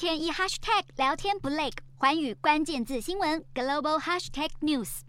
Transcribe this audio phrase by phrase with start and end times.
[0.00, 5.00] 天一 hashtag 聊天不累，环宇关键字新闻 global hashtag news。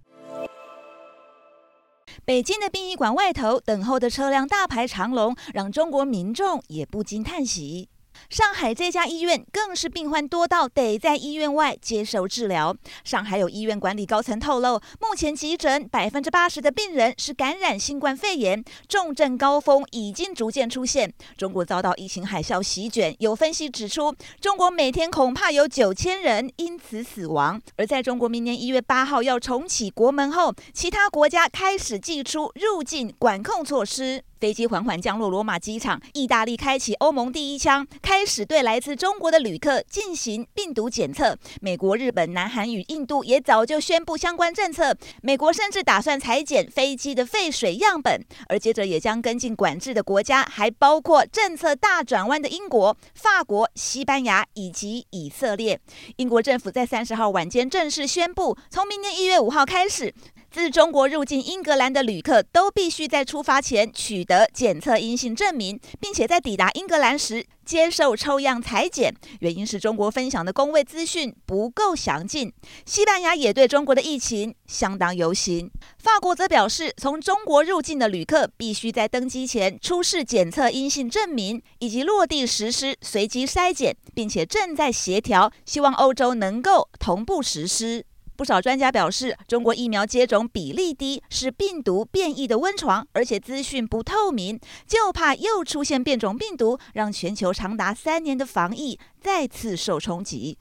[2.25, 7.87] 北京的殡仪馆外头等候的车辆大排长龙，让中国民众也不禁叹息。
[8.29, 12.75] 上海这家医院更是病患多到得在医院外接受治疗。
[13.03, 21.11] 上海有医院管理高层透露，目前急诊百分之八十的病人是感染新冠肺炎，重症高峰已经逐渐出现。
[21.37, 27.61] 中国遭到疫情海啸席卷，有分析指出，中国每天恐怕有九千人因此死亡。
[27.75, 34.23] 而在中国明年一月八号要重启国门后，其他国家开始祭出入境管控措施。
[34.41, 41.37] 飞机缓缓降落罗马机场，意大利开启欧盟第一枪，开始对来自中国的旅客进行病毒检测。
[41.61, 44.97] 美国、日本、南韩与印度也早就宣布相关政策。
[45.21, 48.19] 美国甚至打算裁减飞机的废水样本，
[48.49, 55.79] 而接着也将跟进管制的国家，还包括政策大转弯的英国、法国、西班牙以及以色列。
[56.15, 60.11] 英国政府在三十号晚间正式宣布，从明年一月五号开始。
[60.51, 69.15] 自中国入境英格兰的旅客都必须在出发前取得检测阴性证明，并且在抵达英格兰时接受抽样裁剪。
[69.39, 72.51] 原因是中国分享的工位资讯不够详尽。
[72.85, 75.71] 西班牙也对中国的疫情相当忧心。
[75.97, 88.05] 法国则表示，从中国入境的旅客必须在登机前出示检测阴性证明，以及落地实施随机筛检，并且正在协调，希望欧洲能够同步实施。
[88.41, 100.57] 不少专家表示，中国疫苗接种比例低是病毒变异的温床，而且资讯不透明，就怕又出现变种病毒，让全球长达三年的防疫再次受冲击。